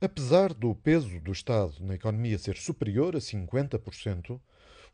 Apesar 0.00 0.52
do 0.52 0.74
peso 0.74 1.20
do 1.20 1.32
Estado 1.32 1.74
na 1.80 1.94
economia 1.94 2.38
ser 2.38 2.56
superior 2.56 3.14
a 3.14 3.20
50%, 3.20 4.40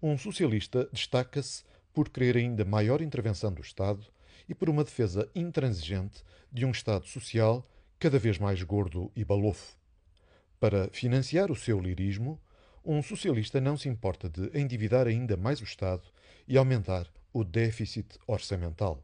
um 0.03 0.17
socialista 0.19 0.89
destaca-se 0.93 1.65
por 1.93 2.09
querer 2.09 2.37
ainda 2.37 2.65
maior 2.65 3.01
intervenção 3.01 3.53
do 3.53 3.63
Estado 3.63 4.07
e 4.49 4.55
por 4.55 4.69
uma 4.69 4.85
defesa 4.85 5.29
intransigente 5.35 6.23
de 6.53 6.65
um 6.65 6.71
Estado 6.71 7.07
social 7.07 7.67
cada 7.99 8.19
vez 8.19 8.39
mais 8.39 8.63
gordo 8.63 9.11
e 9.15 9.25
balofo. 9.25 9.77
Para 10.59 10.89
financiar 10.93 11.51
o 11.51 11.57
seu 11.57 11.81
lirismo, 11.81 12.41
um 12.85 13.03
socialista 13.03 13.61
não 13.61 13.77
se 13.77 13.89
importa 13.89 14.29
de 14.29 14.51
endividar 14.59 15.07
ainda 15.07 15.37
mais 15.37 15.61
o 15.61 15.65
Estado 15.65 16.03
e 16.47 16.57
aumentar 16.57 17.07
o 17.33 17.45
déficit 17.45 18.19
orçamental. 18.27 19.03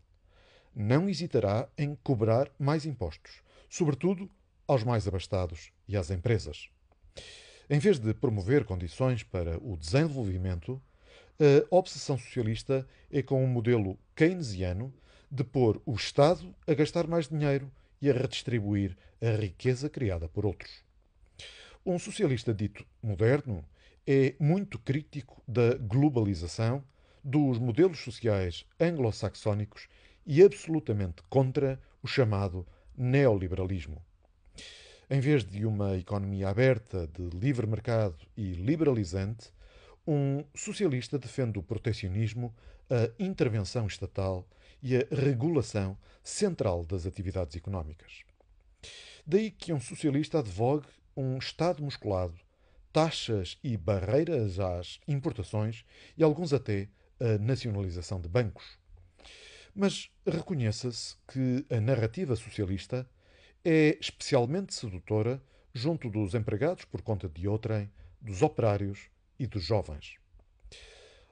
Não 0.75 1.09
hesitará 1.09 1.69
em 1.77 1.95
cobrar 1.95 2.51
mais 2.59 2.85
impostos, 2.85 3.43
sobretudo 3.69 4.31
aos 4.67 4.85
mais 4.85 5.07
abastados 5.07 5.71
e 5.89 5.97
às 5.97 6.11
empresas. 6.11 6.69
Em 7.69 7.79
vez 7.79 7.99
de 7.99 8.15
promover 8.15 8.65
condições 8.65 9.23
para 9.23 9.59
o 9.59 9.77
desenvolvimento, 9.77 10.81
a 11.39 11.77
obsessão 11.77 12.17
socialista 12.17 12.87
é 13.11 13.23
com 13.23 13.45
um 13.45 13.47
modelo 13.47 13.99
keynesiano 14.15 14.93
de 15.31 15.45
pôr 15.45 15.81
o 15.85 15.95
Estado 15.95 16.55
a 16.67 16.75
gastar 16.75 17.07
mais 17.07 17.29
dinheiro 17.29 17.71
e 18.01 18.11
a 18.11 18.13
redistribuir 18.13 18.97
a 19.21 19.41
riqueza 19.41 19.91
criada 19.91 20.29
por 20.29 20.47
outros. 20.47 20.85
Um 21.85 21.99
socialista 21.99 22.55
dito 22.55 22.87
moderno 23.03 23.65
é 24.07 24.35
muito 24.39 24.79
crítico 24.79 25.43
da 25.47 25.75
globalização, 25.75 26.83
dos 27.23 27.59
modelos 27.59 27.99
sociais 27.99 28.65
anglo-saxónicos 28.79 29.89
e 30.25 30.43
absolutamente 30.43 31.23
contra 31.29 31.81
o 32.03 32.07
chamado 32.07 32.67
neoliberalismo. 32.97 34.03
Em 35.09 35.21
vez 35.21 35.45
de 35.45 35.65
uma 35.65 35.97
economia 35.97 36.49
aberta, 36.49 37.07
de 37.07 37.29
livre 37.29 37.65
mercado 37.65 38.17
e 38.37 38.55
liberalizante, 38.55 39.53
um 40.05 40.45
socialista 40.53 41.17
defende 41.17 41.61
o 41.61 41.63
protecionismo, 41.63 42.53
a 42.91 43.09
intervenção 43.23 43.87
estatal 43.87 44.45
e 44.83 44.97
a 44.97 45.07
regulação 45.13 45.97
central 46.25 46.85
das 46.85 47.07
atividades 47.07 47.57
económicas. 47.57 48.25
Daí 49.25 49.53
que 49.53 49.73
um 49.73 49.79
socialista 49.79 50.41
advogue 50.41 50.89
um 51.17 51.39
Estado 51.39 51.85
musculado, 51.85 52.35
taxas 52.93 53.59
e 53.63 53.77
barreiras 53.77 54.59
às 54.59 54.99
importações 55.07 55.85
e 56.19 56.25
alguns 56.25 56.53
até 56.53 56.89
a 57.21 57.39
nacionalização 57.39 58.21
de 58.21 58.29
bancos. 58.29 58.77
Mas 59.73 60.11
reconheça-se 60.27 61.15
que 61.29 61.65
a 61.71 61.81
narrativa 61.81 62.35
socialista 62.35 63.09
é 63.69 63.99
especialmente 64.01 64.73
sedutora 64.73 65.43
junto 65.75 66.09
dos 66.09 66.35
empregados 66.35 66.85
por 66.85 67.03
conta 67.03 67.29
de 67.29 67.49
outrem, 67.49 67.91
dos 68.21 68.41
operários 68.41 69.11
e 69.41 69.45
dos 69.45 69.65
jovens. 69.65 70.15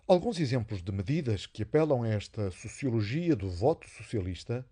Alguns 0.05 0.41
exemplos 0.41 0.83
de 0.83 0.91
medidas 0.91 1.47
que 1.47 1.62
apelam 1.62 2.03
a 2.03 2.09
esta 2.09 2.51
sociologia 2.51 3.37
do 3.37 3.49
voto 3.49 3.89
socialista 3.89 4.67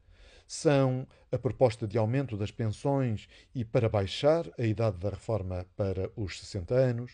são 0.45 1.07
a 1.31 1.39
proposta 1.39 1.87
de 1.87 1.97
aumento 1.97 2.37
das 2.37 2.51
pensões 2.51 3.29
e 3.55 3.65
para 3.65 3.89
baixar 3.89 4.45
a 4.59 4.65
idade 4.65 4.99
da 4.99 5.11
reforma 5.11 5.65
para 5.77 6.11
os 6.17 6.41
60 6.41 6.75
anos, 6.75 7.13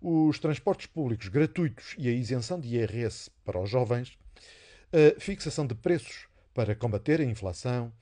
os 0.00 0.38
transportes 0.38 0.86
públicos 0.86 1.28
gratuitos 1.28 1.94
e 1.98 2.08
a 2.08 2.12
isenção 2.12 2.58
de 2.58 2.76
IRS 2.76 3.30
para 3.44 3.60
os 3.60 3.68
jovens, 3.68 4.18
a 4.90 5.20
fixação 5.20 5.66
de 5.66 5.74
preços 5.74 6.28
para 6.54 6.74
combater 6.74 7.20
a 7.20 7.24
inflação, 7.24 7.92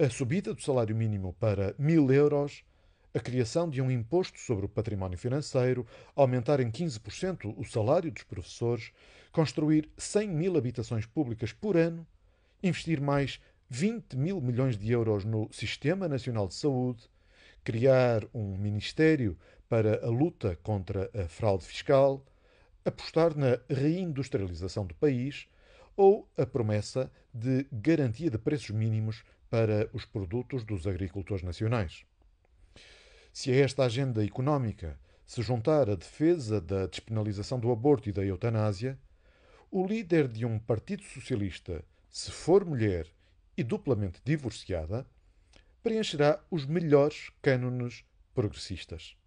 a 0.00 0.08
subida 0.08 0.54
do 0.54 0.62
salário 0.62 0.96
mínimo 0.96 1.34
para 1.38 1.74
mil 1.78 2.10
euros, 2.10 2.64
a 3.12 3.20
criação 3.20 3.68
de 3.68 3.82
um 3.82 3.90
imposto 3.90 4.40
sobre 4.40 4.64
o 4.64 4.68
património 4.68 5.18
financeiro, 5.18 5.86
aumentar 6.16 6.58
em 6.58 6.70
15% 6.70 7.52
o 7.54 7.62
salário 7.66 8.10
dos 8.10 8.22
professores, 8.22 8.92
construir 9.30 9.90
100 9.98 10.28
mil 10.28 10.56
habitações 10.56 11.04
públicas 11.04 11.52
por 11.52 11.76
ano, 11.76 12.06
investir 12.62 12.98
mais 12.98 13.42
20 13.68 14.16
mil 14.16 14.40
milhões 14.40 14.78
de 14.78 14.90
euros 14.90 15.26
no 15.26 15.52
Sistema 15.52 16.08
Nacional 16.08 16.48
de 16.48 16.54
Saúde, 16.54 17.02
criar 17.62 18.24
um 18.32 18.56
Ministério 18.56 19.36
para 19.68 20.02
a 20.02 20.08
luta 20.08 20.58
contra 20.62 21.10
a 21.12 21.28
fraude 21.28 21.66
fiscal, 21.66 22.24
apostar 22.86 23.36
na 23.36 23.58
reindustrialização 23.68 24.86
do 24.86 24.94
país 24.94 25.46
ou 26.00 26.26
a 26.34 26.46
promessa 26.46 27.12
de 27.30 27.66
garantia 27.70 28.30
de 28.30 28.38
preços 28.38 28.70
mínimos 28.70 29.22
para 29.50 29.86
os 29.92 30.06
produtos 30.06 30.64
dos 30.64 30.86
agricultores 30.86 31.44
nacionais. 31.44 32.06
Se 33.34 33.50
a 33.50 33.56
esta 33.56 33.84
agenda 33.84 34.24
económica 34.24 34.98
se 35.26 35.42
juntar 35.42 35.90
a 35.90 35.94
defesa 35.94 36.58
da 36.58 36.86
despenalização 36.86 37.60
do 37.60 37.70
aborto 37.70 38.08
e 38.08 38.12
da 38.12 38.24
eutanásia, 38.24 38.98
o 39.70 39.86
líder 39.86 40.26
de 40.26 40.46
um 40.46 40.58
partido 40.58 41.02
socialista, 41.02 41.84
se 42.08 42.30
for 42.30 42.64
mulher 42.64 43.06
e 43.54 43.62
duplamente 43.62 44.22
divorciada, 44.24 45.06
preencherá 45.82 46.42
os 46.50 46.64
melhores 46.64 47.28
cânones 47.42 48.06
progressistas. 48.32 49.18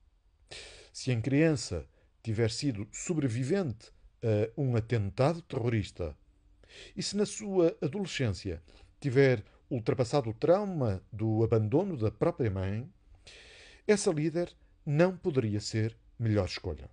Se 0.91 1.11
em 1.11 1.21
criança 1.21 1.85
tiver 2.23 2.49
sido 2.49 2.87
sobrevivente 2.91 3.91
a 4.23 4.59
um 4.59 4.75
atentado 4.75 5.39
terrorista 5.43 6.17
e 6.95 7.03
se 7.03 7.15
na 7.15 7.25
sua 7.25 7.75
adolescência 7.81 8.61
tiver 8.99 9.43
ultrapassado 9.69 10.29
o 10.29 10.33
trauma 10.33 11.03
do 11.11 11.43
abandono 11.43 11.97
da 11.97 12.11
própria 12.11 12.51
mãe, 12.51 12.87
essa 13.87 14.11
líder 14.11 14.55
não 14.85 15.17
poderia 15.17 15.59
ser 15.59 15.97
melhor 16.19 16.45
escolha. 16.45 16.89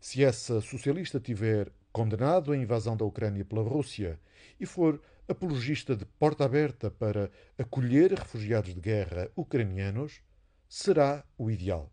Se 0.00 0.22
essa 0.22 0.60
socialista 0.60 1.18
tiver 1.18 1.72
condenado 1.92 2.52
a 2.52 2.56
invasão 2.56 2.96
da 2.96 3.04
Ucrânia 3.04 3.44
pela 3.44 3.62
Rússia 3.62 4.20
e 4.60 4.66
for 4.66 5.00
apologista 5.28 5.96
de 5.96 6.04
porta 6.04 6.44
aberta 6.44 6.90
para 6.90 7.30
acolher 7.58 8.12
refugiados 8.12 8.74
de 8.74 8.80
guerra 8.80 9.30
ucranianos, 9.34 10.20
será 10.68 11.24
o 11.36 11.50
ideal. 11.50 11.90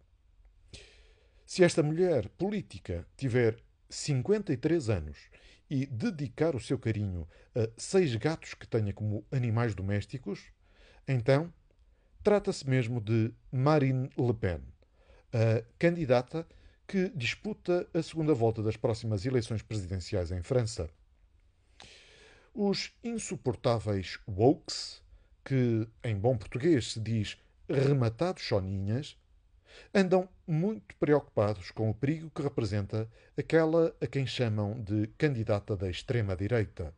Se 1.45 1.63
esta 1.63 1.81
mulher 1.81 2.29
política 2.29 3.07
tiver 3.17 3.57
53 3.89 4.89
anos 4.89 5.29
e 5.69 5.85
dedicar 5.85 6.55
o 6.55 6.59
seu 6.59 6.77
carinho 6.77 7.27
a 7.55 7.69
seis 7.77 8.15
gatos 8.15 8.53
que 8.53 8.67
tenha 8.67 8.93
como 8.93 9.25
animais 9.31 9.73
domésticos, 9.73 10.51
então 11.07 11.53
trata-se 12.23 12.69
mesmo 12.69 13.01
de 13.01 13.33
Marine 13.51 14.09
Le 14.17 14.33
Pen, 14.33 14.61
a 15.33 15.63
candidata 15.77 16.47
que 16.87 17.09
disputa 17.09 17.87
a 17.93 18.01
segunda 18.03 18.33
volta 18.33 18.61
das 18.61 18.77
próximas 18.77 19.25
eleições 19.25 19.61
presidenciais 19.61 20.31
em 20.31 20.41
França. 20.41 20.89
Os 22.53 22.93
insuportáveis 23.03 24.19
wokes, 24.27 25.01
que 25.43 25.87
em 26.03 26.15
bom 26.15 26.37
português 26.37 26.93
se 26.93 26.99
diz 26.99 27.37
rematados 27.67 28.43
soninhas, 28.43 29.17
andam 29.93 30.27
muito 30.47 30.95
preocupados 30.97 31.71
com 31.71 31.89
o 31.89 31.93
perigo 31.93 32.29
que 32.29 32.41
representa 32.41 33.09
aquela 33.37 33.95
a 34.01 34.07
quem 34.07 34.25
chamam 34.25 34.81
de 34.81 35.07
candidata 35.17 35.75
da 35.75 35.89
extrema-direita. 35.89 36.93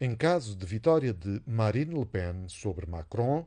Em 0.00 0.14
caso 0.14 0.56
de 0.56 0.66
vitória 0.66 1.12
de 1.12 1.40
Marine 1.46 1.94
Le 1.94 2.06
Pen 2.06 2.48
sobre 2.48 2.86
Macron, 2.86 3.46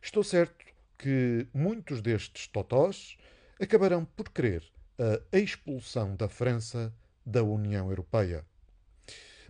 estou 0.00 0.22
certo 0.22 0.64
que 0.96 1.46
muitos 1.52 2.00
destes 2.00 2.46
totós 2.46 3.16
acabarão 3.60 4.04
por 4.04 4.30
querer 4.30 4.62
a 5.32 5.38
expulsão 5.38 6.14
da 6.14 6.28
França 6.28 6.94
da 7.26 7.42
União 7.42 7.88
Europeia. 7.88 8.44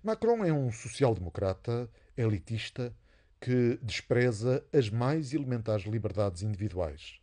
Macron 0.03 0.45
é 0.45 0.53
um 0.53 0.71
social-democrata 0.72 1.89
elitista 2.16 2.95
que 3.41 3.78
despreza 3.83 4.65
as 4.72 4.89
mais 4.89 5.34
elementares 5.34 5.84
liberdades 5.84 6.42
individuais. 6.42 7.21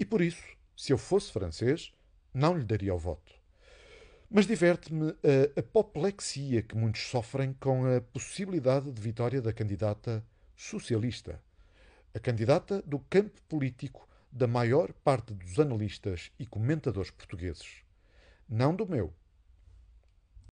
E 0.00 0.04
por 0.06 0.22
isso, 0.22 0.42
se 0.74 0.94
eu 0.94 0.96
fosse 0.96 1.30
francês, 1.30 1.92
não 2.32 2.56
lhe 2.56 2.64
daria 2.64 2.94
o 2.94 2.98
voto. 2.98 3.34
Mas 4.30 4.46
diverte-me 4.46 5.10
a 5.10 5.60
apoplexia 5.60 6.62
que 6.62 6.74
muitos 6.74 7.02
sofrem 7.02 7.52
com 7.52 7.84
a 7.84 8.00
possibilidade 8.00 8.90
de 8.90 8.98
vitória 8.98 9.42
da 9.42 9.52
candidata 9.52 10.24
socialista. 10.56 11.38
A 12.14 12.18
candidata 12.18 12.80
do 12.80 12.98
campo 12.98 13.42
político 13.42 14.08
da 14.32 14.46
maior 14.46 14.90
parte 15.04 15.34
dos 15.34 15.60
analistas 15.60 16.32
e 16.38 16.46
comentadores 16.46 17.10
portugueses. 17.10 17.84
Não 18.48 18.74
do 18.74 18.88
meu, 18.88 19.12